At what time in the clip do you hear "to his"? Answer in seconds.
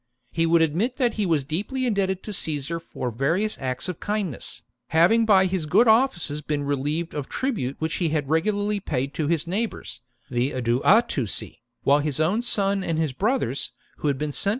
9.13-9.45